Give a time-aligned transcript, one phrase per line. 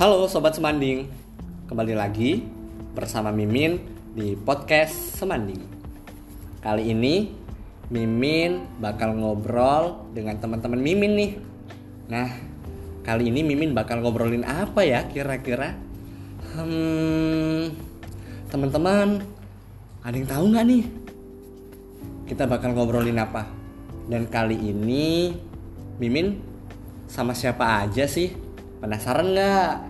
[0.00, 1.12] Halo Sobat Semanding.
[1.68, 2.40] Kembali lagi
[2.96, 3.76] bersama Mimin
[4.16, 5.60] di podcast Semanding.
[6.64, 7.28] Kali ini
[7.92, 11.32] Mimin bakal ngobrol dengan teman-teman Mimin nih.
[12.08, 12.32] Nah
[13.04, 15.76] kali ini Mimin bakal ngobrolin apa ya kira-kira?
[16.56, 17.76] Hmm
[18.48, 19.20] Teman-teman
[20.00, 20.84] Ada yang tahu nggak nih?
[22.24, 23.44] Kita bakal ngobrolin apa?
[24.08, 25.36] Dan kali ini
[26.00, 26.40] Mimin
[27.04, 28.48] sama siapa aja sih?
[28.80, 29.89] Penasaran nggak?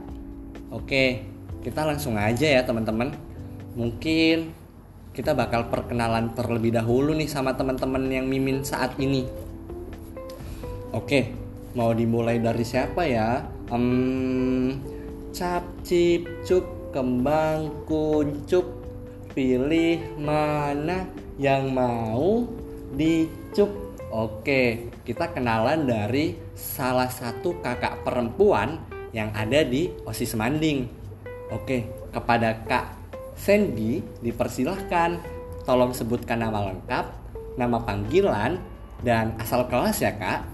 [0.70, 1.26] Oke,
[1.66, 3.10] kita langsung aja ya teman-teman.
[3.74, 4.54] Mungkin
[5.10, 9.26] kita bakal perkenalan terlebih dahulu nih sama teman-teman yang mimin saat ini.
[10.94, 11.34] Oke,
[11.74, 13.42] mau dimulai dari siapa ya?
[13.74, 14.78] Um,
[15.34, 18.66] cap, cip, cup, kembang, kuncup,
[19.34, 22.46] pilih mana yang mau
[22.94, 23.70] dicup.
[24.10, 30.86] Oke, kita kenalan dari salah satu kakak perempuan yang ada di OSIS Manding.
[31.50, 32.94] Oke, kepada Kak
[33.34, 35.18] Sandy dipersilahkan
[35.66, 37.04] tolong sebutkan nama lengkap,
[37.58, 38.58] nama panggilan,
[39.02, 40.46] dan asal kelas ya Kak.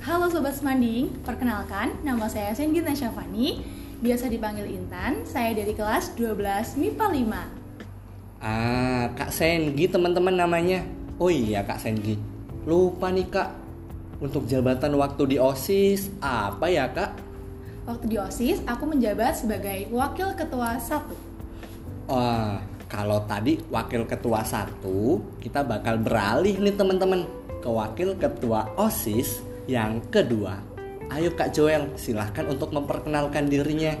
[0.00, 3.60] Halo Sobat Semanding, perkenalkan nama saya Senggit Nasyafani,
[4.00, 8.40] biasa dipanggil Intan, saya dari kelas 12 MIPA 5.
[8.40, 10.80] Ah, Kak Sengi teman-teman namanya.
[11.20, 12.16] Oh iya Kak Sengi.
[12.64, 13.52] Lupa nih Kak.
[14.24, 17.29] Untuk jabatan waktu di OSIS apa ya Kak?
[17.90, 21.10] Waktu di OSIS, aku menjabat sebagai Wakil Ketua 1.
[22.06, 27.26] Wah, kalau tadi wakil ketua satu, kita bakal beralih nih teman-teman
[27.58, 30.62] ke wakil ketua OSIS yang kedua.
[31.10, 33.98] Ayo Kak Joel, silahkan untuk memperkenalkan dirinya.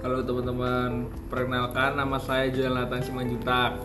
[0.00, 3.80] Halo teman-teman, perkenalkan nama saya Joel Nathan Simanjuntak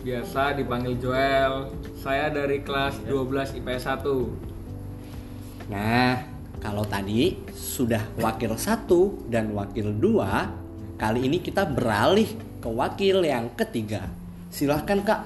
[0.00, 1.68] Biasa dipanggil Joel
[2.00, 6.29] Saya dari kelas 12 IPS 1 Nah,
[6.60, 10.52] kalau tadi sudah wakil satu dan wakil dua,
[11.00, 12.28] kali ini kita beralih
[12.60, 14.04] ke wakil yang ketiga.
[14.52, 15.20] Silahkan Kak.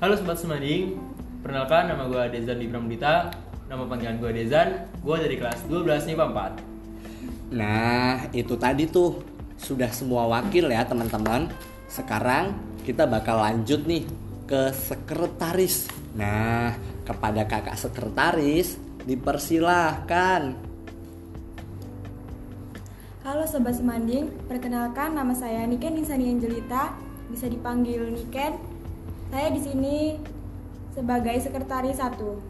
[0.00, 0.96] Halo Sobat Semanding,
[1.44, 3.28] perkenalkan nama gue Dezan di Pramudita
[3.68, 6.26] Nama panggilan gue Dezan, gue dari kelas 12 MIPA
[7.52, 9.20] 4 Nah, itu tadi tuh
[9.60, 11.52] sudah semua wakil ya teman-teman.
[11.86, 14.08] Sekarang kita bakal lanjut nih
[14.48, 15.86] ke sekretaris.
[16.18, 16.74] Nah,
[17.06, 20.56] kepada kakak sekretaris dipersilahkan.
[23.20, 26.96] Halo Sobat Semanding, perkenalkan nama saya Niken Insani Angelita,
[27.28, 28.56] bisa dipanggil Niken.
[29.30, 30.18] Saya di sini
[30.90, 32.40] sebagai sekretaris satu.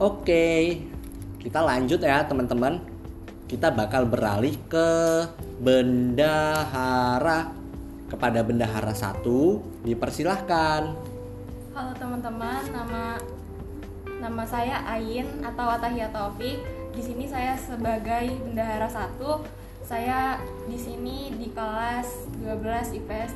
[0.00, 0.80] Oke,
[1.42, 2.80] kita lanjut ya teman-teman.
[3.44, 4.88] Kita bakal beralih ke
[5.60, 7.52] bendahara.
[8.10, 10.82] Kepada bendahara satu dipersilahkan.
[11.70, 13.22] Halo teman-teman, nama
[14.20, 16.60] nama saya Ain atau Atahia Taufik.
[16.92, 19.40] Di sini saya sebagai bendahara satu.
[19.80, 20.36] Saya
[20.68, 23.32] di sini di kelas 12 IPS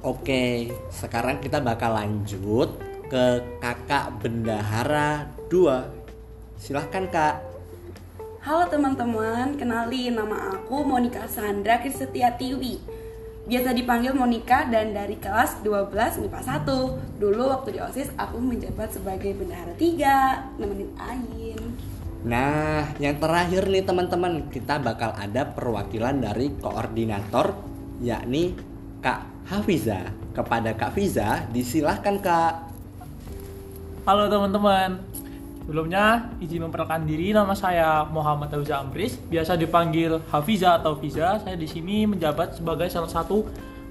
[0.00, 0.06] 3.
[0.06, 2.70] Oke, sekarang kita bakal lanjut
[3.10, 6.62] ke kakak bendahara 2.
[6.62, 7.36] Silahkan kak.
[8.46, 12.97] Halo teman-teman, kenalin nama aku Monica Sandra Krisetia Tiwi
[13.48, 16.68] Biasa dipanggil Monica dan dari kelas 12 MIPA 1
[17.16, 21.56] Dulu waktu di OSIS aku menjabat sebagai bendahara 3 Nemenin Ain
[22.28, 27.56] Nah, yang terakhir nih teman-teman, kita bakal ada perwakilan dari koordinator
[28.04, 28.58] yakni
[29.00, 30.12] Kak Hafiza.
[30.34, 32.54] Kepada Kak Fiza, disilahkan Kak.
[34.02, 34.98] Halo teman-teman,
[35.68, 41.44] sebelumnya izin memperkenalkan diri nama saya Muhammad Hauza Amris, biasa dipanggil Hafiza atau Fiza.
[41.44, 43.44] Saya di sini menjabat sebagai salah satu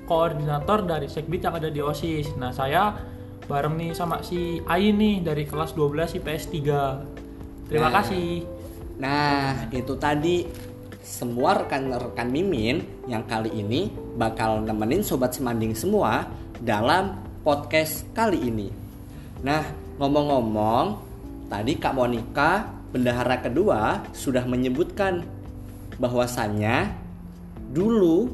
[0.10, 2.34] koordinator dari Sekbid yang ada di OSIS.
[2.34, 2.98] Nah, saya
[3.46, 7.70] bareng nih sama si Ain nih dari kelas 12 IPS 3.
[7.70, 8.02] Terima Nah.
[8.02, 8.42] kasih.
[8.98, 10.50] Nah, itu tadi
[11.06, 16.26] semua rekan-rekan Mimin yang kali ini bakal nemenin sobat semanding semua
[16.58, 18.74] dalam podcast kali ini.
[19.46, 19.62] Nah,
[20.02, 21.07] ngomong-ngomong,
[21.48, 25.24] tadi Kak Monica, bendahara kedua, sudah menyebutkan
[25.98, 26.94] bahwasannya
[27.72, 28.32] dulu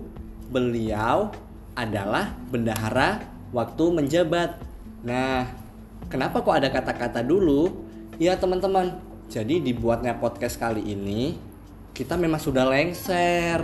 [0.52, 1.34] beliau
[1.74, 4.62] adalah bendahara waktu menjabat.
[5.02, 5.50] Nah,
[6.10, 7.86] kenapa kok ada kata-kata dulu?
[8.22, 8.94] Ya teman-teman,
[9.34, 11.54] jadi dibuatnya podcast kali ini
[11.94, 13.62] kita memang sudah lengser.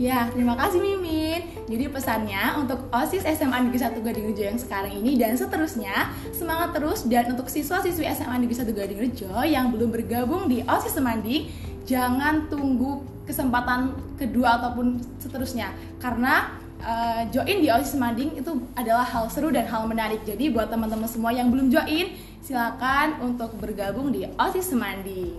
[0.00, 1.44] Ya, terima kasih Mimin.
[1.68, 7.04] Jadi pesannya untuk OSIS SMA Negeri 1 Gadingrejo yang sekarang ini dan seterusnya, semangat terus
[7.04, 11.52] dan untuk siswa-siswi SMA Negeri 1 Gadingrejo yang belum bergabung di OSIS Semanding,
[11.84, 15.68] jangan tunggu kesempatan kedua ataupun seterusnya
[16.00, 16.48] karena
[16.80, 20.24] uh, join di OSIS Semanding itu adalah hal seru dan hal menarik.
[20.24, 25.36] Jadi buat teman-teman semua yang belum join, silakan untuk bergabung di OSIS Semanding.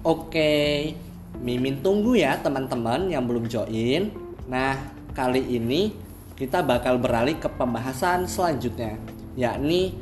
[0.00, 1.09] Oke.
[1.40, 4.12] Mimin tunggu ya teman-teman yang belum join.
[4.44, 4.76] Nah,
[5.16, 5.88] kali ini
[6.36, 9.00] kita bakal beralih ke pembahasan selanjutnya,
[9.40, 9.96] yakni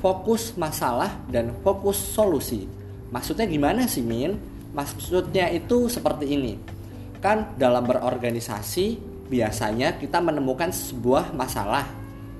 [0.00, 2.64] fokus masalah dan fokus solusi.
[3.12, 4.40] Maksudnya gimana sih, Min?
[4.72, 6.56] Maksudnya itu seperti ini.
[7.20, 8.96] Kan dalam berorganisasi
[9.28, 11.84] biasanya kita menemukan sebuah masalah.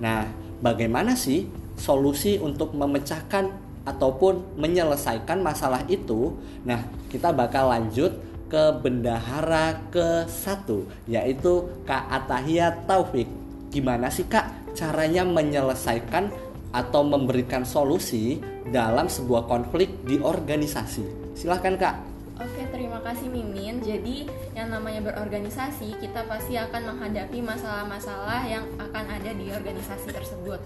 [0.01, 0.25] Nah,
[0.65, 1.45] bagaimana sih
[1.77, 3.53] solusi untuk memecahkan
[3.85, 6.41] ataupun menyelesaikan masalah itu?
[6.65, 13.31] Nah, kita bakal lanjut ke bendahara ke satu yaitu Kak Atahia Taufik.
[13.71, 16.35] Gimana sih Kak caranya menyelesaikan
[16.75, 21.35] atau memberikan solusi dalam sebuah konflik di organisasi?
[21.39, 21.97] Silahkan Kak.
[22.41, 23.85] Oke, terima kasih Mimin.
[23.85, 24.25] Jadi,
[24.57, 30.57] yang namanya berorganisasi, kita pasti akan menghadapi masalah-masalah yang akan ada di organisasi tersebut.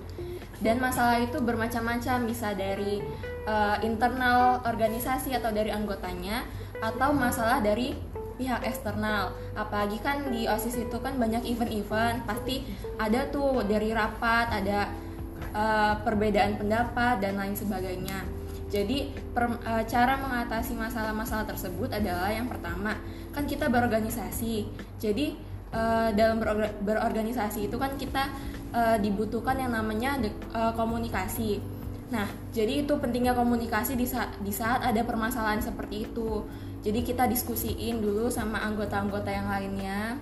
[0.64, 3.04] Dan masalah itu bermacam-macam, bisa dari
[3.44, 6.40] uh, internal organisasi atau dari anggotanya,
[6.80, 7.92] atau masalah dari
[8.40, 9.36] pihak eksternal.
[9.54, 12.66] Apalagi kan di osis itu kan banyak event-event pasti
[12.98, 14.90] ada tuh dari rapat ada
[15.54, 18.26] uh, perbedaan pendapat dan lain sebagainya.
[18.74, 22.98] Jadi per, uh, cara mengatasi masalah-masalah tersebut adalah yang pertama
[23.30, 24.66] kan kita berorganisasi.
[24.98, 25.38] Jadi
[25.70, 28.34] uh, dalam beror berorganisasi itu kan kita
[28.74, 30.18] uh, dibutuhkan yang namanya
[30.50, 31.62] uh, komunikasi
[32.12, 36.44] Nah, jadi itu pentingnya komunikasi di saat, di saat ada permasalahan seperti itu.
[36.84, 40.20] Jadi kita diskusiin dulu sama anggota-anggota yang lainnya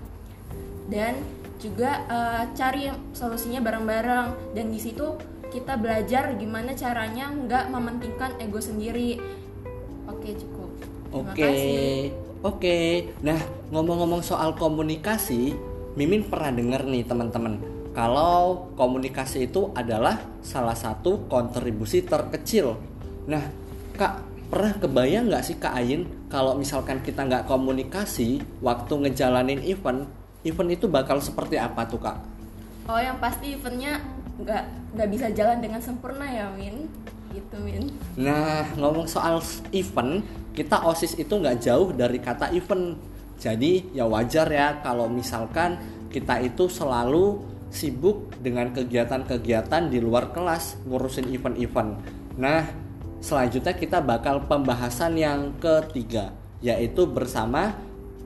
[0.86, 1.18] dan
[1.58, 5.18] juga uh, cari solusinya bareng-bareng dan di situ
[5.50, 9.18] kita belajar gimana caranya nggak mementingkan ego sendiri.
[10.06, 10.70] Oke cukup.
[11.12, 11.52] Oke,
[12.46, 12.78] oke.
[13.26, 13.38] Nah
[13.74, 15.52] ngomong-ngomong soal komunikasi,
[15.98, 22.76] Mimin pernah dengar nih teman-teman kalau komunikasi itu adalah salah satu kontribusi terkecil.
[23.28, 23.44] Nah,
[23.92, 30.08] Kak, pernah kebayang nggak sih Kak Ayin kalau misalkan kita nggak komunikasi waktu ngejalanin event,
[30.44, 32.18] event itu bakal seperti apa tuh Kak?
[32.88, 34.00] Oh, yang pasti eventnya
[34.40, 36.88] nggak nggak bisa jalan dengan sempurna ya, Win.
[37.36, 37.92] Gitu, Win.
[38.16, 39.40] Nah, ngomong soal
[39.76, 40.24] event,
[40.56, 42.96] kita OSIS itu nggak jauh dari kata event.
[43.36, 45.76] Jadi ya wajar ya kalau misalkan
[46.12, 51.90] kita itu selalu sibuk dengan kegiatan-kegiatan di luar kelas ngurusin event-event.
[52.36, 52.68] Nah,
[53.24, 57.72] selanjutnya kita bakal pembahasan yang ketiga, yaitu bersama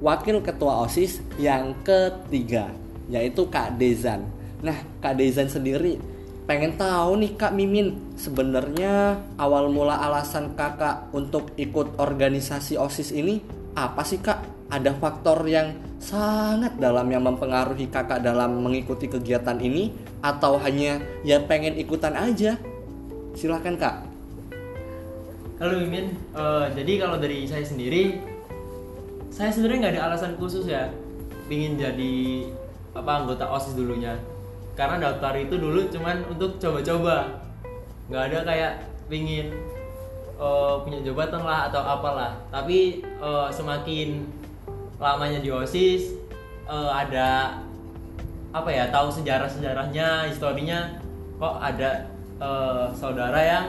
[0.03, 2.69] Wakil Ketua OSIS yang ketiga,
[3.09, 4.29] yaitu Kak Dezan.
[4.61, 5.97] Nah, Kak Dezan sendiri
[6.45, 13.41] pengen tahu nih Kak Mimin, sebenarnya awal mula alasan Kakak untuk ikut organisasi OSIS ini
[13.76, 14.56] apa sih Kak?
[14.66, 19.95] ada faktor yang sangat dalam yang mempengaruhi kakak dalam mengikuti kegiatan ini?
[20.23, 22.59] Atau hanya ya pengen ikutan aja?
[23.37, 23.95] Silahkan kak.
[25.62, 26.18] Halo Mimin.
[26.35, 28.18] Uh, jadi kalau dari saya sendiri
[29.30, 30.88] saya sebenarnya nggak ada alasan khusus ya
[31.52, 32.14] ingin jadi
[32.97, 34.18] apa anggota osis dulunya.
[34.75, 37.38] Karena daftar itu dulu cuman untuk coba-coba.
[38.11, 38.73] Nggak ada kayak
[39.06, 39.54] pingin
[40.37, 42.37] uh, punya jabatan lah atau apalah.
[42.52, 44.25] Tapi uh, semakin
[44.97, 46.16] lamanya di osis
[46.64, 47.61] uh, ada
[48.57, 50.97] apa ya tahu sejarah sejarahnya historinya
[51.37, 52.09] kok ada
[52.40, 53.66] eh, saudara yang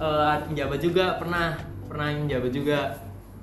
[0.00, 2.80] eh, menjabat juga pernah pernah menjabat juga.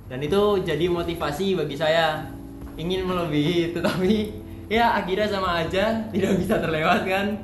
[0.10, 2.26] Dan itu jadi motivasi bagi saya.
[2.74, 4.14] Ingin melebihi tetapi
[4.74, 7.38] ya akhirnya sama aja tidak bisa terlewatkan.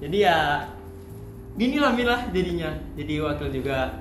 [0.00, 0.64] Jadi ya
[1.54, 3.94] gini lah milah jadinya jadi wakil juga.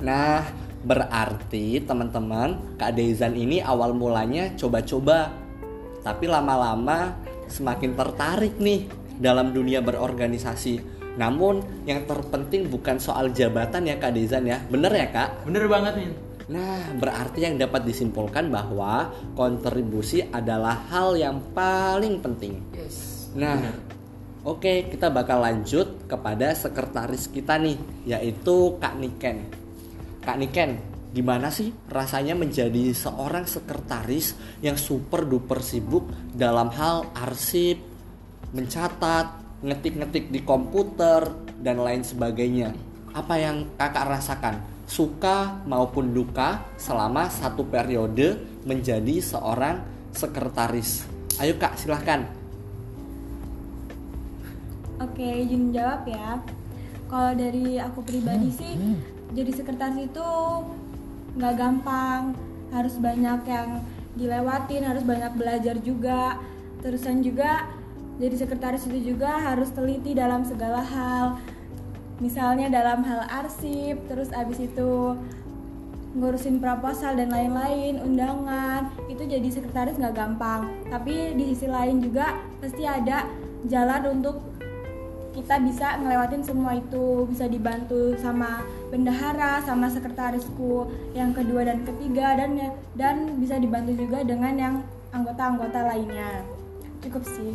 [0.00, 0.46] Nah,
[0.80, 5.34] berarti teman-teman Kak Dezan ini awal mulanya coba-coba.
[6.00, 7.12] Tapi lama-lama
[7.50, 8.88] semakin tertarik nih
[9.20, 10.80] dalam dunia berorganisasi.
[11.20, 14.62] Namun yang terpenting bukan soal jabatan ya Kak Dezan ya.
[14.70, 15.44] Bener ya Kak?
[15.44, 16.12] bener banget min.
[16.50, 22.58] Nah, berarti yang dapat disimpulkan bahwa kontribusi adalah hal yang paling penting.
[23.38, 23.70] Nah,
[24.44, 29.44] oke kita bakal lanjut kepada sekretaris kita nih, yaitu Kak Niken.
[30.20, 30.80] Kak Niken,
[31.10, 37.80] gimana sih rasanya menjadi seorang sekretaris yang super duper sibuk dalam hal arsip,
[38.52, 41.28] mencatat, ngetik-ngetik di komputer,
[41.60, 42.72] dan lain sebagainya?
[43.12, 44.56] Apa yang kakak rasakan?
[44.90, 49.78] Suka maupun duka selama satu periode menjadi seorang
[50.10, 51.06] sekretaris.
[51.38, 52.39] Ayo kak silahkan.
[55.00, 56.36] Oke, izin jawab ya.
[57.08, 58.76] Kalau dari aku pribadi sih,
[59.32, 60.28] jadi sekretaris itu
[61.40, 62.36] nggak gampang,
[62.68, 63.80] harus banyak yang
[64.14, 66.36] dilewatin, harus banyak belajar juga.
[66.84, 67.64] Terusan juga
[68.20, 71.40] jadi sekretaris itu juga harus teliti dalam segala hal.
[72.20, 75.16] Misalnya dalam hal arsip, terus abis itu
[76.12, 80.68] ngurusin proposal dan lain-lain, undangan, itu jadi sekretaris nggak gampang.
[80.92, 83.24] Tapi di sisi lain juga pasti ada
[83.64, 84.49] jalan untuk
[85.30, 92.34] kita bisa ngelewatin semua itu bisa dibantu sama bendahara sama sekretarisku yang kedua dan ketiga
[92.34, 92.58] dan
[92.98, 94.74] dan bisa dibantu juga dengan yang
[95.14, 96.42] anggota-anggota lainnya
[97.02, 97.54] cukup sih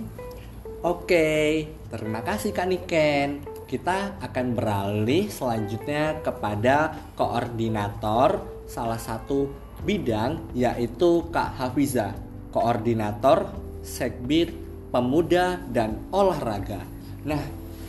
[0.85, 3.41] Oke, terima kasih Kak Niken.
[3.65, 9.49] Kita akan beralih selanjutnya kepada koordinator salah satu
[9.81, 12.13] bidang yaitu Kak Hafiza,
[12.53, 13.49] koordinator
[13.81, 14.53] Sekbid
[14.93, 16.85] Pemuda dan Olahraga.
[17.25, 17.41] Nah,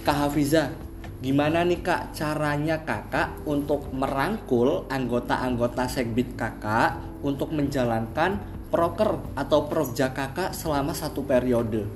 [0.07, 0.71] Kak Hafiza,
[1.19, 6.95] gimana nih Kak caranya Kakak untuk merangkul anggota-anggota Sekbid Kakak
[7.27, 8.39] untuk menjalankan
[8.71, 11.91] proker atau projek Kakak selama satu periode?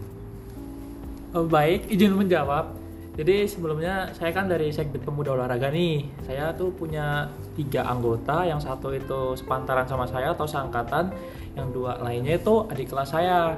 [1.31, 2.75] Oh, baik, izin menjawab.
[3.15, 6.11] Jadi sebelumnya saya kan dari Sekbid Pemuda Olahraga nih.
[6.27, 11.15] Saya tuh punya tiga anggota, yang satu itu sepantaran sama saya atau seangkatan,
[11.55, 13.55] yang dua lainnya itu adik kelas saya.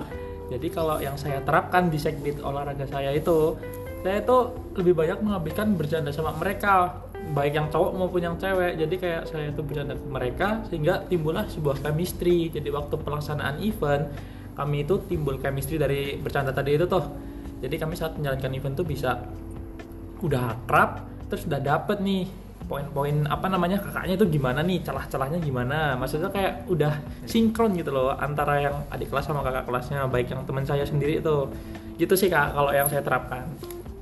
[0.53, 3.57] Jadi kalau yang saya terapkan di Sekbid Olahraga saya itu,
[4.03, 4.37] saya itu
[4.77, 7.01] lebih banyak menghabiskan bercanda sama mereka,
[7.33, 8.75] baik yang cowok maupun yang cewek.
[8.77, 12.51] Jadi kayak saya itu bercanda ke mereka sehingga timbullah sebuah chemistry.
[12.51, 14.11] Jadi waktu pelaksanaan event
[14.53, 17.05] kami itu timbul chemistry dari bercanda tadi itu tuh
[17.63, 19.23] jadi kami saat menjalankan event tuh bisa
[20.21, 22.29] udah akrab terus udah dapet nih
[22.69, 26.95] poin-poin apa namanya kakaknya itu gimana nih celah-celahnya gimana maksudnya kayak udah
[27.27, 31.19] sinkron gitu loh antara yang adik kelas sama kakak kelasnya baik yang teman saya sendiri
[31.19, 31.49] itu
[31.99, 33.45] gitu sih kak kalau yang saya terapkan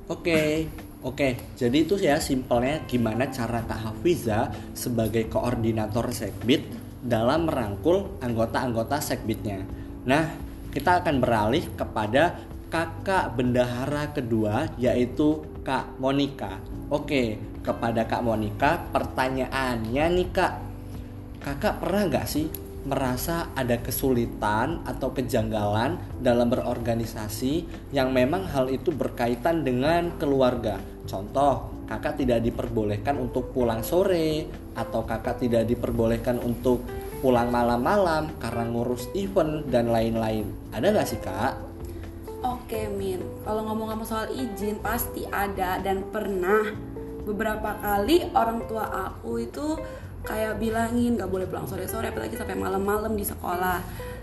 [0.09, 0.65] Oke,
[1.05, 1.29] oke.
[1.57, 6.65] Jadi itu ya simpelnya gimana cara Kak Hafiza sebagai koordinator Sekbid
[7.01, 9.61] dalam merangkul anggota-anggota Sekbidnya.
[10.05, 10.33] Nah,
[10.73, 12.39] kita akan beralih kepada
[12.71, 16.57] kakak bendahara kedua yaitu Kak Monica.
[16.87, 20.53] Oke, kepada Kak Monica pertanyaannya nih Kak.
[21.41, 22.47] Kakak pernah nggak sih
[22.81, 30.81] merasa ada kesulitan atau kejanggalan dalam berorganisasi yang memang hal itu berkaitan dengan keluarga.
[31.05, 36.81] Contoh, kakak tidak diperbolehkan untuk pulang sore atau kakak tidak diperbolehkan untuk
[37.21, 40.49] pulang malam-malam karena ngurus event dan lain-lain.
[40.73, 41.53] Ada nggak sih kak?
[42.41, 46.73] Oke Min, kalau ngomong-ngomong soal izin pasti ada dan pernah
[47.21, 49.77] beberapa kali orang tua aku itu
[50.21, 53.81] kayak bilangin gak boleh pulang sore-sore apalagi sampai malam-malam di sekolah.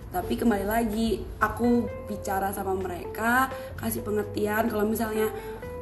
[0.09, 5.29] Tapi kembali lagi aku bicara sama mereka kasih pengertian kalau misalnya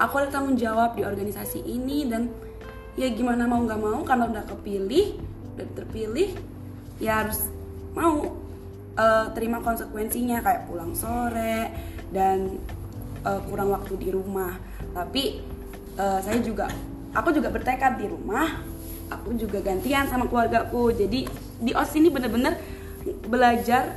[0.02, 2.26] aku ada tanggung jawab di organisasi ini dan
[2.99, 5.20] ya gimana mau nggak mau karena udah kepilih
[5.54, 6.35] udah terpilih
[6.99, 7.49] ya harus
[7.94, 8.35] mau
[8.99, 11.70] eh, terima konsekuensinya kayak pulang sore
[12.11, 12.58] dan
[13.23, 14.58] eh, kurang waktu di rumah.
[14.90, 15.38] Tapi
[15.96, 16.66] eh, saya juga
[17.14, 18.75] aku juga bertekad di rumah
[19.10, 20.94] aku juga gantian sama keluargaku.
[20.94, 21.26] Jadi
[21.60, 22.58] di os ini bener-bener
[23.26, 23.94] belajar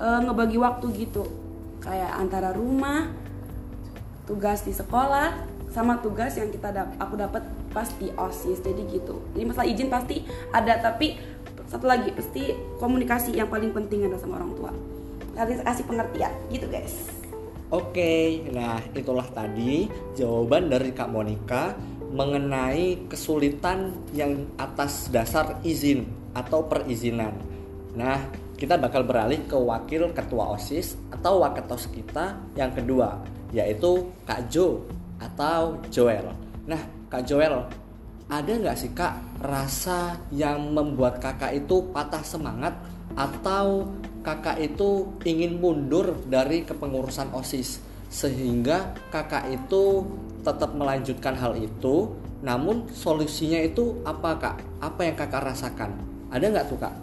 [0.00, 1.24] eh, ngebagi waktu gitu.
[1.82, 3.08] Kayak antara rumah
[4.26, 9.20] tugas di sekolah sama tugas yang kita dap aku dapat pas di osis jadi gitu.
[9.36, 11.20] Jadi masalah izin pasti ada tapi
[11.66, 14.72] satu lagi pasti komunikasi yang paling penting adalah sama orang tua.
[15.36, 16.32] Kasih kasih pengertian.
[16.48, 16.94] Gitu guys.
[17.66, 21.74] Oke, nah itulah tadi jawaban dari Kak Monica
[22.16, 27.36] mengenai kesulitan yang atas dasar izin atau perizinan.
[27.92, 28.24] Nah,
[28.56, 33.20] kita bakal beralih ke wakil ketua OSIS atau waketos kita yang kedua,
[33.52, 34.80] yaitu Kak Jo
[35.20, 36.32] atau Joel.
[36.64, 36.80] Nah,
[37.12, 37.68] Kak Joel,
[38.32, 42.74] ada nggak sih Kak rasa yang membuat kakak itu patah semangat
[43.14, 43.92] atau
[44.26, 50.06] kakak itu ingin mundur dari kepengurusan OSIS sehingga kakak itu
[50.46, 54.56] tetap melanjutkan hal itu namun solusinya itu apa kak?
[54.78, 55.98] Apa yang kakak rasakan?
[56.30, 56.94] Ada nggak tuh kak?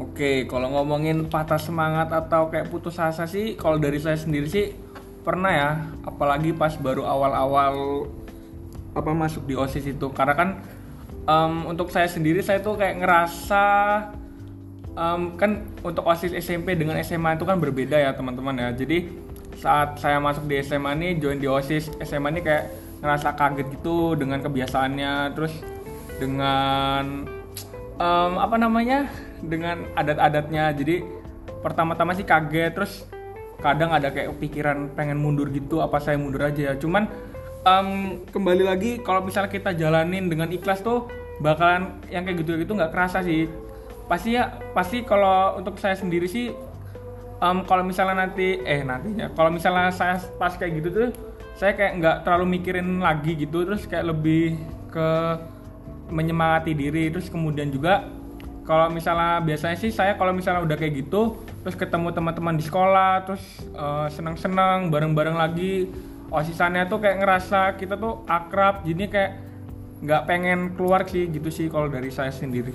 [0.00, 4.72] Oke, kalau ngomongin patah semangat atau kayak putus asa sih, kalau dari saya sendiri sih
[5.20, 5.70] pernah ya,
[6.08, 8.08] apalagi pas baru awal-awal
[8.96, 10.48] apa masuk di osis itu, karena kan
[11.28, 13.64] um, untuk saya sendiri saya tuh kayak ngerasa
[14.96, 19.04] um, kan untuk osis SMP dengan SMA itu kan berbeda ya teman-teman ya, jadi
[19.60, 22.64] saat saya masuk di SMA nih join di osis SMA nih kayak
[23.04, 25.52] ngerasa kaget gitu dengan kebiasaannya, terus
[26.16, 27.28] dengan
[28.00, 29.12] um, apa namanya
[29.44, 30.72] dengan adat-adatnya.
[30.72, 31.04] Jadi
[31.60, 33.04] pertama-tama sih kaget terus
[33.60, 36.74] kadang ada kayak pikiran pengen mundur gitu apa saya mundur aja ya.
[36.80, 37.08] Cuman
[37.68, 41.08] um, kembali lagi kalau misalnya kita jalanin dengan ikhlas tuh
[41.44, 43.48] bakalan yang kayak gitu gitu nggak kerasa sih.
[44.08, 46.52] Pasti ya pasti kalau untuk saya sendiri sih
[47.40, 51.10] um, kalau misalnya nanti eh nantinya kalau misalnya saya pas kayak gitu tuh
[51.56, 54.56] saya kayak nggak terlalu mikirin lagi gitu terus kayak lebih
[54.88, 55.08] ke
[56.08, 58.08] menyemangati diri terus kemudian juga
[58.64, 63.28] kalau misalnya biasanya sih saya kalau misalnya udah kayak gitu terus ketemu teman-teman di sekolah
[63.28, 63.42] terus
[63.76, 65.90] uh, senang-senang bareng-bareng lagi
[66.30, 69.32] osisannya tuh kayak ngerasa kita tuh akrab jadi kayak
[70.00, 72.72] nggak pengen keluar sih gitu sih kalau dari saya sendiri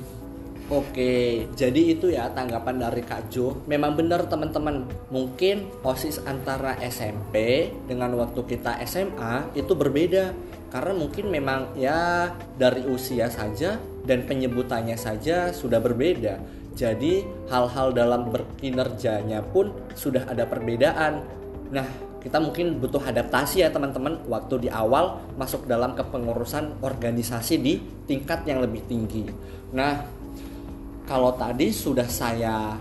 [0.66, 3.62] Oke, jadi itu ya tanggapan dari Kak Jo.
[3.70, 10.34] Memang benar teman-teman, mungkin OSIS antara SMP dengan waktu kita SMA itu berbeda.
[10.74, 13.78] Karena mungkin memang ya dari usia saja
[14.10, 16.42] dan penyebutannya saja sudah berbeda.
[16.74, 21.22] Jadi hal-hal dalam berkinerjanya pun sudah ada perbedaan.
[21.70, 21.86] Nah,
[22.26, 27.78] kita mungkin butuh adaptasi ya teman-teman waktu di awal masuk dalam kepengurusan organisasi di
[28.10, 29.30] tingkat yang lebih tinggi.
[29.70, 30.15] Nah,
[31.06, 32.74] kalau tadi sudah saya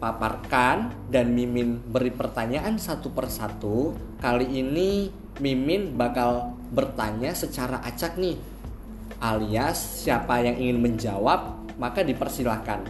[0.00, 8.36] paparkan dan Mimin beri pertanyaan satu persatu, kali ini Mimin bakal bertanya secara acak nih.
[9.20, 12.84] Alias siapa yang ingin menjawab, maka dipersilahkan.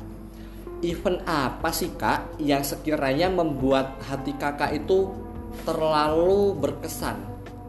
[0.83, 5.11] Event apa sih kak yang sekiranya membuat hati kakak itu
[5.67, 7.19] terlalu berkesan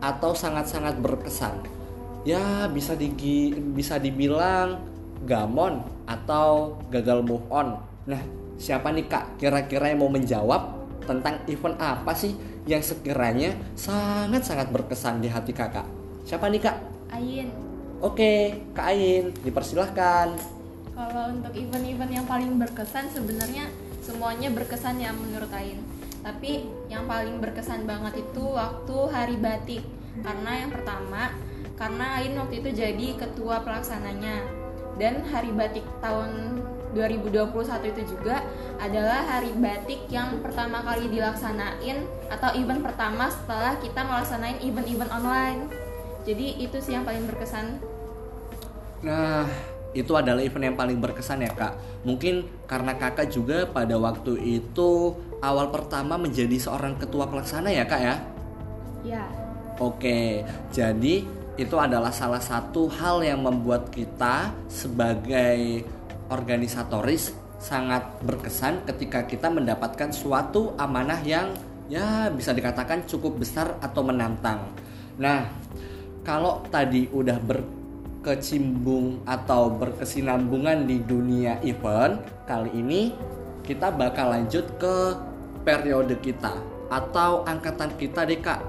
[0.01, 1.65] atau sangat-sangat berkesan?
[2.27, 7.79] Ya bisa digi bisa dibilang gamon atau gagal move on.
[8.05, 8.21] Nah,
[8.57, 10.77] siapa nih Kak kira-kira yang mau menjawab
[11.07, 12.35] tentang event apa sih
[12.67, 15.87] yang sekiranya sangat-sangat berkesan di hati Kakak?
[16.27, 16.77] Siapa nih Kak?
[17.15, 17.49] Ayin.
[18.03, 20.37] Oke, Kak Ayin, dipersilahkan.
[20.93, 23.71] Kalau untuk event-event yang paling berkesan sebenarnya
[24.03, 25.81] semuanya berkesan ya menurut Ayin.
[26.21, 29.81] Tapi yang paling berkesan banget itu waktu hari batik.
[30.19, 31.31] Karena yang pertama,
[31.79, 34.66] karena Ayin waktu itu jadi ketua pelaksananya
[34.97, 36.61] dan hari batik tahun
[36.97, 38.41] 2021 itu juga
[38.81, 45.61] adalah hari batik yang pertama kali dilaksanain atau event pertama setelah kita melaksanain event-event online.
[46.25, 47.79] Jadi itu sih yang paling berkesan.
[49.05, 49.45] Nah,
[49.93, 51.77] itu adalah event yang paling berkesan ya kak.
[52.03, 58.01] Mungkin karena kakak juga pada waktu itu awal pertama menjadi seorang ketua pelaksana ya kak
[58.01, 58.15] ya?
[59.05, 59.25] Ya.
[59.77, 60.41] Oke,
[60.73, 65.81] jadi itu adalah salah satu hal yang membuat kita sebagai
[66.29, 71.57] organisatoris sangat berkesan ketika kita mendapatkan suatu amanah yang
[71.89, 74.69] ya bisa dikatakan cukup besar atau menantang.
[75.17, 75.49] Nah,
[76.21, 83.01] kalau tadi udah berkecimbung atau berkesinambungan di dunia event, kali ini
[83.65, 84.95] kita bakal lanjut ke
[85.65, 86.53] periode kita
[86.93, 88.61] atau angkatan kita deh kak.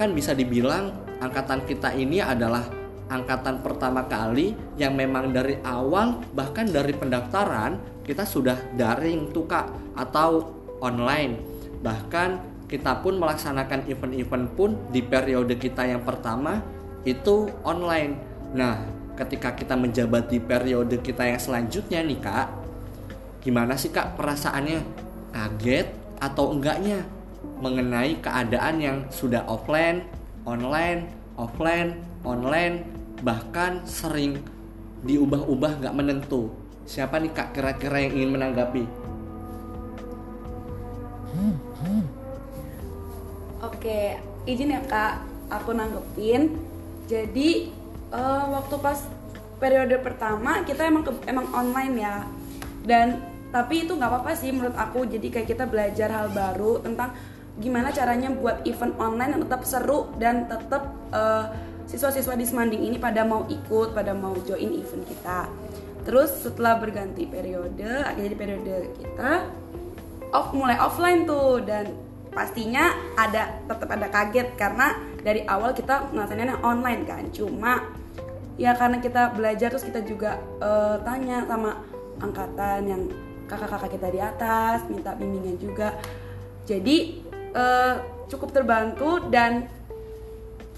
[0.00, 2.64] Kan bisa dibilang angkatan kita ini adalah
[3.10, 9.68] angkatan pertama kali yang memang dari awal bahkan dari pendaftaran kita sudah daring tuh kak
[9.94, 11.38] atau online.
[11.84, 12.30] Bahkan
[12.66, 16.62] kita pun melaksanakan event-event pun di periode kita yang pertama
[17.02, 18.16] itu online.
[18.54, 18.80] Nah
[19.18, 22.48] ketika kita menjabat di periode kita yang selanjutnya nih kak
[23.44, 24.80] gimana sih kak perasaannya?
[25.30, 25.86] Kaget
[26.18, 27.06] atau enggaknya
[27.62, 30.02] mengenai keadaan yang sudah offline
[30.50, 31.06] online,
[31.38, 31.94] offline,
[32.26, 32.82] online,
[33.22, 34.42] bahkan sering
[35.06, 36.50] diubah-ubah nggak menentu.
[36.90, 38.84] Siapa nih kak kira-kira yang ingin menanggapi?
[43.62, 44.18] Oke,
[44.50, 46.58] izin ya kak, aku nanggepin.
[47.06, 47.70] Jadi
[48.10, 49.06] eh, waktu pas
[49.62, 52.26] periode pertama kita emang ke- emang online ya,
[52.82, 53.22] dan
[53.54, 55.06] tapi itu nggak apa-apa sih menurut aku.
[55.06, 57.14] Jadi kayak kita belajar hal baru tentang
[57.60, 61.44] gimana caranya buat event online yang tetap seru dan tetap eh,
[61.90, 65.50] siswa-siswa di Semanding ini pada mau ikut, pada mau join event kita.
[66.06, 69.44] Terus setelah berganti periode, akhirnya di periode kita
[70.32, 71.60] off mulai offline tuh.
[71.60, 71.92] Dan
[72.30, 77.26] pastinya ada tetap ada kaget karena dari awal kita ngelaksanainnya online kan.
[77.34, 77.84] Cuma
[78.56, 81.82] ya karena kita belajar terus kita juga eh, tanya sama
[82.22, 83.02] angkatan yang
[83.50, 85.98] kakak-kakak kita di atas minta bimbingan juga.
[86.70, 87.94] Jadi eh,
[88.30, 89.66] cukup terbantu dan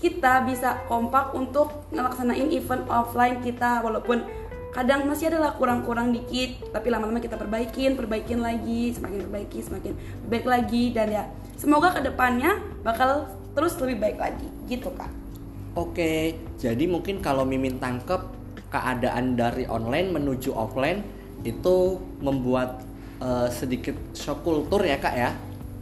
[0.03, 3.85] kita bisa kompak untuk ngelaksanain event offline kita.
[3.87, 4.27] Walaupun
[4.75, 9.93] kadang masih adalah kurang-kurang dikit tapi lama-lama kita perbaikin perbaikin lagi semakin perbaiki semakin
[10.27, 10.91] baik lagi.
[10.91, 14.49] Dan ya semoga ke depannya bakal terus lebih baik lagi.
[14.67, 15.13] Gitu kak.
[15.73, 18.21] Oke, jadi mungkin kalau Mimin tangkep
[18.69, 21.01] keadaan dari online menuju offline
[21.47, 22.83] itu membuat
[23.23, 25.31] eh, sedikit shock kultur ya kak ya?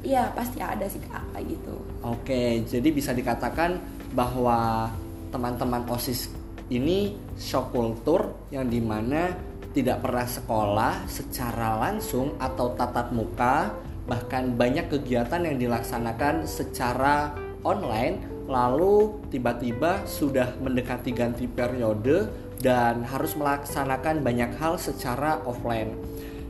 [0.05, 3.77] Iya pasti ada sih kak kayak gitu Oke, jadi bisa dikatakan
[4.17, 4.89] bahwa
[5.29, 6.33] teman-teman OSIS
[6.73, 9.37] ini shock kultur yang di mana
[9.77, 13.71] tidak pernah sekolah secara langsung atau tatap muka,
[14.09, 22.33] bahkan banyak kegiatan yang dilaksanakan secara online, lalu tiba-tiba sudah mendekati ganti periode
[22.65, 25.95] dan harus melaksanakan banyak hal secara offline.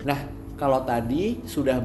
[0.06, 0.16] Nah,
[0.56, 1.82] kalau tadi sudah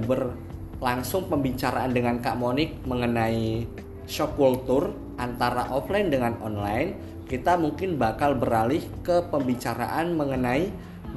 [0.77, 3.65] berlangsung pembicaraan dengan Kak Monik mengenai
[4.05, 10.69] shock culture antara offline dengan online, kita mungkin bakal beralih ke pembicaraan mengenai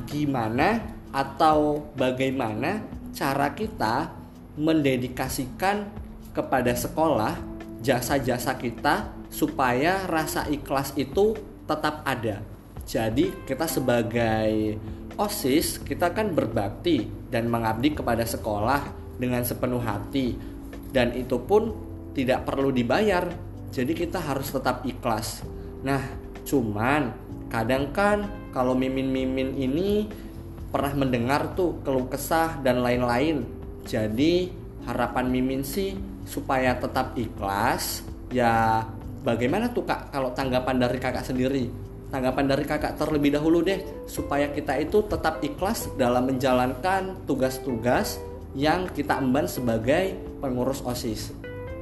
[0.08, 0.80] gimana
[1.12, 2.80] atau bagaimana
[3.12, 4.14] cara kita
[4.56, 5.90] mendedikasikan
[6.32, 7.36] kepada sekolah
[7.82, 11.36] jasa-jasa kita supaya rasa ikhlas itu
[11.68, 12.40] tetap ada.
[12.88, 14.80] Jadi kita sebagai
[15.20, 20.38] OSIS kita kan berbakti dan mengabdi kepada sekolah dengan sepenuh hati
[20.94, 21.74] dan itu pun
[22.16, 23.28] tidak perlu dibayar.
[23.68, 25.44] Jadi kita harus tetap ikhlas.
[25.84, 26.00] Nah,
[26.48, 27.12] cuman
[27.52, 30.08] kadang kan kalau mimin-mimin ini
[30.72, 33.44] pernah mendengar tuh keluh kesah dan lain-lain.
[33.84, 34.48] Jadi
[34.88, 35.92] harapan mimin sih
[36.24, 38.84] supaya tetap ikhlas ya
[39.24, 41.68] bagaimana tuh kak kalau tanggapan dari kakak sendiri
[42.08, 48.20] tanggapan dari kakak terlebih dahulu deh supaya kita itu tetap ikhlas dalam menjalankan tugas-tugas
[48.58, 51.30] yang kita emban sebagai pengurus osis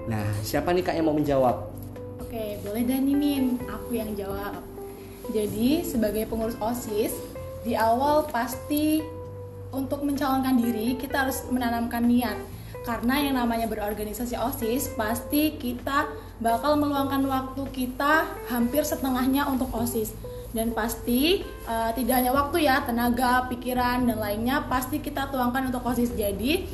[0.04, 1.72] nah siapa nih kak yang mau menjawab
[2.26, 4.58] Oke, boleh dan Mimin, aku yang jawab.
[5.30, 7.14] Jadi, sebagai pengurus OSIS,
[7.62, 8.98] di awal pasti
[9.70, 12.34] untuk mencalonkan diri kita harus menanamkan niat.
[12.82, 16.10] Karena yang namanya berorganisasi OSIS, pasti kita
[16.42, 20.12] bakal meluangkan waktu kita hampir setengahnya untuk OSIS.
[20.56, 25.84] Dan pasti eh, tidak hanya waktu ya, tenaga, pikiran, dan lainnya pasti kita tuangkan untuk
[25.84, 26.16] OSIS.
[26.16, 26.64] Jadi,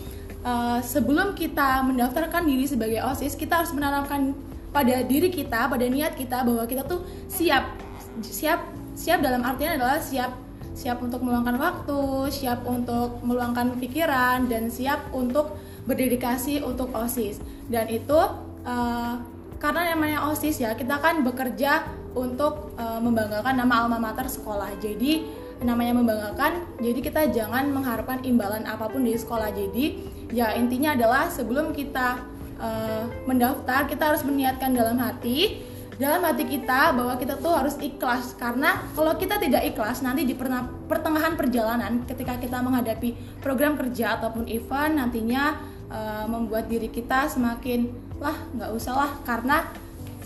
[0.46, 4.38] eh, sebelum kita mendaftarkan diri sebagai OSIS, kita harus menanamkan
[4.70, 7.74] pada diri kita, pada niat kita bahwa kita tuh siap,
[8.22, 8.62] siap,
[8.94, 10.30] siap dalam artian adalah siap,
[10.72, 15.58] siap untuk meluangkan waktu, siap untuk meluangkan pikiran, dan siap untuk
[15.90, 17.42] berdedikasi untuk osis.
[17.66, 18.20] Dan itu
[18.62, 19.14] eh,
[19.58, 24.76] karena namanya osis ya, kita kan bekerja untuk eh, membanggakan nama alma mater sekolah.
[24.80, 29.54] Jadi namanya membanggakan, jadi kita jangan mengharapkan imbalan apa pun di sekolah.
[29.54, 30.02] Jadi
[30.34, 35.68] ya intinya adalah sebelum kita uh, mendaftar kita harus meniatkan dalam hati
[36.00, 40.34] dalam hati kita bahwa kita tuh harus ikhlas karena kalau kita tidak ikhlas nanti di
[40.88, 45.60] pertengahan perjalanan ketika kita menghadapi program kerja ataupun event nantinya
[45.92, 49.68] uh, membuat diri kita semakin lah nggak usah lah karena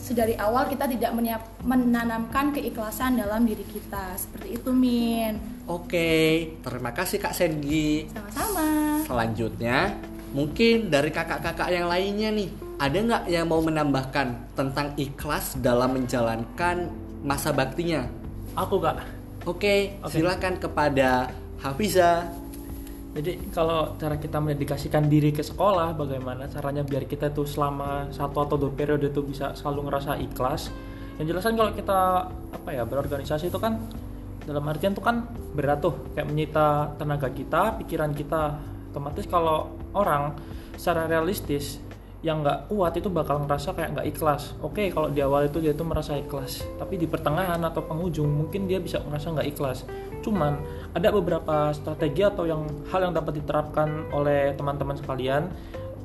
[0.07, 6.15] sedari awal kita tidak meniap- menanamkan keikhlasan dalam diri kita seperti itu Min oke
[6.63, 8.67] terima kasih kak Sengi sama-sama
[9.07, 9.95] Selanjutnya,
[10.35, 12.51] mungkin dari kakak-kakak yang lainnya nih,
[12.83, 16.91] ada nggak yang mau menambahkan tentang ikhlas dalam menjalankan
[17.23, 18.03] masa baktinya?
[18.59, 18.99] Aku kak.
[19.47, 20.11] Oke, Oke.
[20.11, 21.31] silakan kepada
[21.63, 22.27] Hafiza.
[23.17, 28.45] Jadi kalau cara kita mendedikasikan diri ke sekolah, bagaimana caranya biar kita tuh selama satu
[28.45, 30.69] atau dua periode itu bisa selalu ngerasa ikhlas.
[31.17, 33.81] Yang jelas kan kalau kita apa ya berorganisasi itu kan
[34.45, 35.25] dalam artian tuh kan
[35.57, 38.61] berat tuh kayak menyita tenaga kita, pikiran kita.
[38.93, 40.37] Otomatis kalau orang
[40.77, 41.81] secara realistis
[42.21, 44.53] yang nggak kuat itu bakal ngerasa kayak nggak ikhlas.
[44.61, 48.69] Oke, kalau di awal itu dia tuh merasa ikhlas, tapi di pertengahan atau penghujung mungkin
[48.69, 49.89] dia bisa merasa nggak ikhlas.
[50.27, 50.59] Cuman
[50.91, 55.47] ada beberapa strategi atau yang hal yang dapat diterapkan oleh teman-teman sekalian.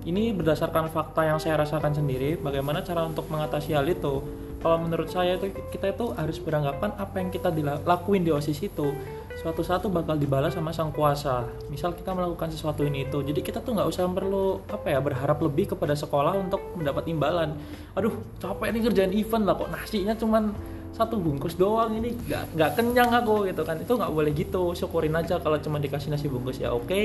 [0.01, 4.21] Ini berdasarkan fakta yang saya rasakan sendiri bagaimana cara untuk mengatasi hal itu.
[4.61, 8.93] Kalau menurut saya itu kita itu harus beranggapan apa yang kita dilakuin di osis itu
[9.41, 11.49] suatu satu bakal dibalas sama sang kuasa.
[11.73, 15.41] Misal kita melakukan sesuatu ini itu jadi kita tuh nggak usah perlu apa ya berharap
[15.41, 17.57] lebih kepada sekolah untuk mendapat imbalan.
[17.97, 20.53] Aduh capek nih kerjaan event lah kok nasinya cuman
[20.91, 23.79] satu bungkus doang ini nggak nggak kenyang aku gitu kan.
[23.79, 26.59] Itu nggak boleh gitu syukurin aja kalau cuma dikasih nasi bungkus.
[26.59, 27.03] Ya oke.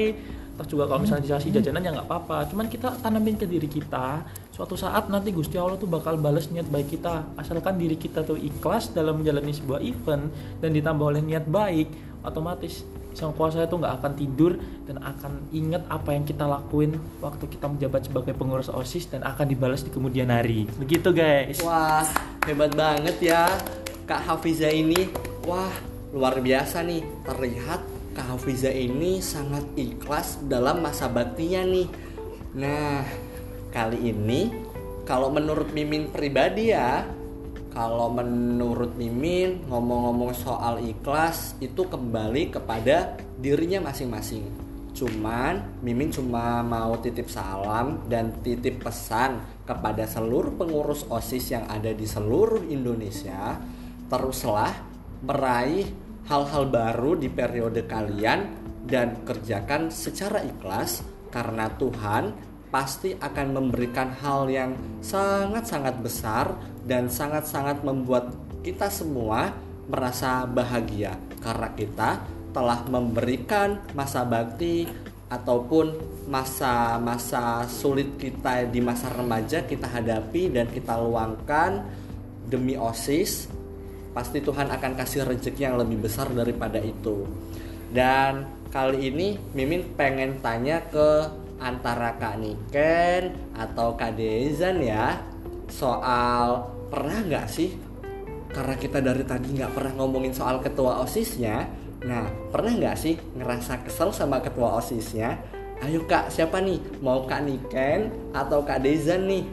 [0.56, 2.50] Terus juga kalau misalnya dikasih jajanan ya nggak apa-apa.
[2.50, 6.66] Cuman kita tanamin ke diri kita suatu saat nanti Gusti Allah tuh bakal balas niat
[6.66, 7.36] baik kita.
[7.36, 10.32] Asalkan diri kita tuh ikhlas dalam menjalani sebuah event
[10.64, 11.88] dan ditambah oleh niat baik
[12.26, 12.82] otomatis
[13.16, 17.66] sang kuasa itu nggak akan tidur dan akan ingat apa yang kita lakuin waktu kita
[17.66, 22.04] menjabat sebagai pengurus osis dan akan dibalas di kemudian hari begitu guys Wah,
[22.44, 23.48] hebat banget ya
[24.06, 25.10] Kak Hafiza ini.
[25.50, 25.74] Wah,
[26.14, 27.02] luar biasa nih.
[27.26, 27.82] Terlihat
[28.14, 31.90] Kak Hafiza ini sangat ikhlas dalam masa baktinya nih.
[32.54, 33.02] Nah,
[33.74, 34.54] kali ini
[35.02, 37.02] kalau menurut Mimin pribadi ya,
[37.76, 44.48] kalau menurut Mimin ngomong-ngomong soal ikhlas itu kembali kepada dirinya masing-masing.
[44.96, 51.92] Cuman Mimin cuma mau titip salam dan titip pesan kepada seluruh pengurus OSIS yang ada
[51.92, 53.60] di seluruh Indonesia.
[54.08, 54.72] Teruslah
[55.20, 55.84] meraih
[56.32, 58.56] hal-hal baru di periode kalian
[58.88, 66.54] dan kerjakan secara ikhlas karena Tuhan pasti akan memberikan hal yang sangat-sangat besar
[66.86, 68.34] dan sangat-sangat membuat
[68.66, 69.54] kita semua
[69.86, 71.14] merasa bahagia.
[71.38, 72.10] Karena kita
[72.50, 74.88] telah memberikan masa bakti
[75.26, 75.94] ataupun
[76.30, 81.82] masa-masa sulit kita di masa remaja kita hadapi dan kita luangkan
[82.46, 83.50] demi OSIS
[84.14, 87.28] pasti Tuhan akan kasih rezeki yang lebih besar daripada itu.
[87.92, 91.28] Dan kali ini Mimin pengen tanya ke
[91.60, 95.20] antara Kak Niken atau Kak Dezan ya.
[95.66, 97.74] Soal pernah nggak sih?
[98.52, 101.68] Karena kita dari tadi nggak pernah ngomongin soal ketua osisnya.
[102.06, 105.36] Nah pernah nggak sih ngerasa kesel sama ketua osisnya?
[105.84, 106.80] Ayo kak siapa nih?
[107.04, 109.44] Mau kak Niken atau kak Dezan nih?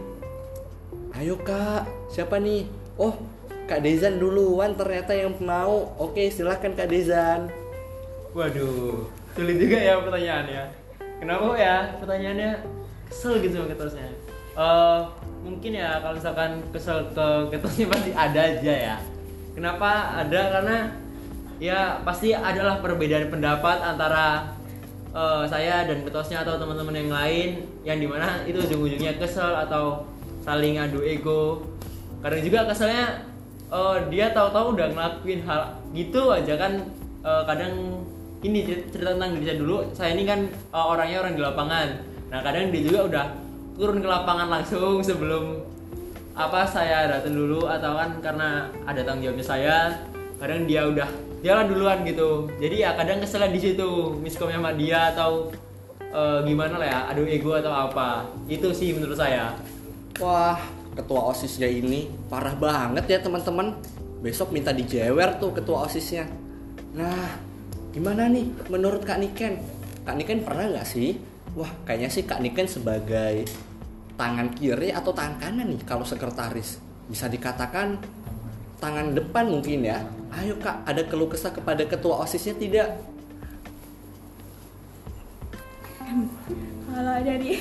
[1.20, 2.64] Ayo kak siapa nih?
[2.96, 3.20] Oh
[3.68, 5.92] kak Dezan duluan ternyata yang mau.
[6.00, 7.52] Oke silahkan kak Dezan.
[8.34, 9.06] Waduh,
[9.38, 10.83] sulit juga ya pertanyaannya.
[11.24, 12.52] Kenapa ya pertanyaannya
[13.08, 14.12] kesel gitu sama ketosnya?
[14.60, 15.00] Eh
[15.40, 18.96] mungkin ya kalau misalkan kesel ke ketosnya pasti ada aja ya.
[19.56, 20.42] Kenapa ada?
[20.52, 20.78] Karena
[21.64, 24.52] ya pasti adalah perbedaan pendapat antara
[25.16, 27.50] eh, saya dan ketosnya atau teman-teman yang lain
[27.88, 30.04] yang di mana itu ujung-ujungnya kesel atau
[30.44, 31.64] saling adu ego.
[32.20, 33.24] Kadang juga keselnya
[33.72, 36.84] eh, dia tahu-tahu udah ngelakuin hal gitu aja kan
[37.24, 38.04] eh, kadang
[38.44, 39.88] ini cer- cerita tentang diri dulu.
[39.96, 41.88] Saya ini kan uh, orangnya orang di lapangan.
[42.30, 43.26] Nah kadang dia juga udah
[43.80, 45.64] turun ke lapangan langsung sebelum
[46.36, 47.66] apa saya datang dulu.
[47.66, 49.78] Atau kan karena ada tanggung jawabnya saya
[50.38, 51.08] kadang dia udah
[51.40, 52.52] jalan duluan gitu.
[52.60, 55.52] Jadi ya kadang kesel di situ miskomnya sama dia atau
[56.12, 58.28] uh, gimana lah ya adu ego atau apa.
[58.52, 59.56] Itu sih menurut saya.
[60.22, 60.60] Wah,
[60.94, 63.80] ketua OSISnya ini parah banget ya teman-teman.
[64.24, 66.30] Besok minta dijewer tuh ketua OSISnya.
[66.96, 67.36] Nah,
[67.94, 69.62] gimana nih menurut Kak Niken?
[70.04, 71.22] Kak Niken pernah nggak sih?
[71.54, 73.46] Wah, kayaknya sih Kak Niken sebagai
[74.18, 76.82] tangan kiri atau tangan kanan nih kalau sekretaris.
[77.06, 78.02] Bisa dikatakan
[78.82, 80.02] tangan depan mungkin ya.
[80.34, 83.14] Ayo Kak, ada keluh kesah kepada ketua OSISnya tidak?
[86.94, 87.58] kalau dari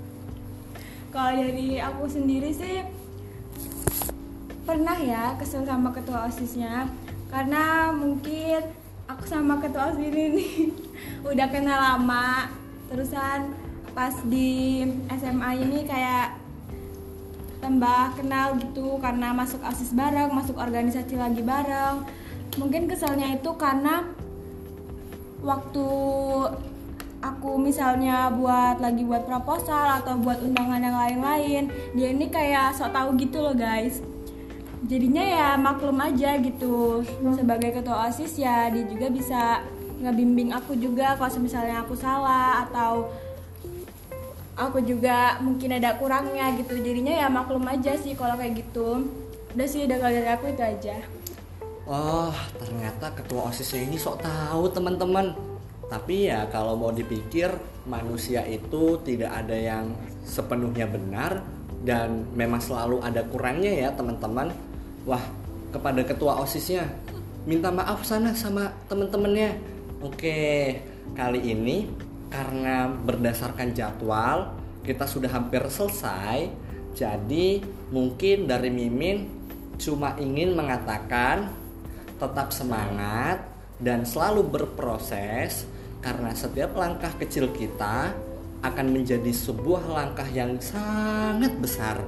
[1.14, 2.80] kalau dari aku sendiri sih
[4.64, 6.88] pernah ya kesel sama ketua osisnya
[7.28, 8.64] karena mungkin
[9.20, 10.24] aku sama ketua osis ini.
[10.32, 10.52] Nih
[11.36, 12.48] udah kenal lama.
[12.88, 13.52] Terusan
[13.92, 14.80] pas di
[15.12, 16.40] SMA ini kayak
[17.60, 22.00] tambah kenal gitu karena masuk osis bareng masuk organisasi lagi bareng.
[22.56, 24.08] Mungkin keselnya itu karena
[25.44, 25.88] waktu
[27.20, 32.96] aku misalnya buat lagi buat proposal atau buat undangan yang lain-lain dia ini kayak sok
[32.96, 34.00] tahu gitu loh guys
[34.86, 37.04] jadinya ya maklum aja gitu.
[37.36, 39.60] Sebagai ketua osis ya dia juga bisa
[40.00, 43.12] ngebimbing aku juga kalau misalnya aku salah atau
[44.56, 46.80] aku juga mungkin ada kurangnya gitu.
[46.80, 49.08] Jadinya ya maklum aja sih kalau kayak gitu.
[49.52, 50.96] Udah sih udah dari aku itu aja.
[51.90, 55.34] Oh, ternyata ketua OSISnya ini sok tahu teman-teman.
[55.90, 57.50] Tapi ya kalau mau dipikir
[57.82, 59.90] manusia itu tidak ada yang
[60.22, 61.42] sepenuhnya benar
[61.82, 64.54] dan memang selalu ada kurangnya ya teman-teman.
[65.10, 65.26] Wah,
[65.74, 66.86] kepada ketua OSISnya
[67.42, 69.58] minta maaf sana sama teman-temannya.
[70.06, 70.78] Oke,
[71.18, 71.90] kali ini
[72.30, 74.54] karena berdasarkan jadwal
[74.86, 76.46] kita sudah hampir selesai.
[76.94, 77.58] Jadi
[77.90, 79.26] mungkin dari Mimin
[79.82, 81.50] cuma ingin mengatakan
[82.22, 83.42] tetap semangat
[83.82, 85.66] dan selalu berproses
[86.06, 88.14] karena setiap langkah kecil kita
[88.62, 91.98] akan menjadi sebuah langkah yang sangat besar.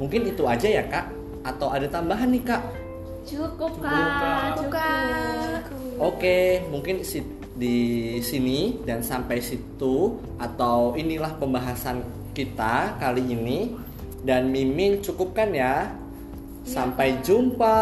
[0.00, 2.62] Mungkin itu aja ya kak, atau ada tambahan nih kak?
[3.26, 5.94] Cukup kak, cukup.
[6.00, 12.00] Oke, mungkin si- di sini dan sampai situ atau inilah pembahasan
[12.32, 13.76] kita kali ini
[14.24, 15.92] dan Mimin cukupkan ya.
[16.64, 17.76] Sampai jumpa.